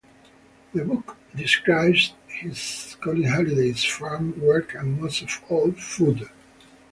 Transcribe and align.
The 0.73 0.83
book 0.83 1.15
describes 1.35 2.15
his 2.27 2.57
schooling, 2.57 3.25
holidays, 3.25 3.83
farm 3.85 4.33
work, 4.41 4.73
and 4.73 4.99
most 4.99 5.21
of 5.21 5.29
all, 5.47 5.71
food. 5.73 6.27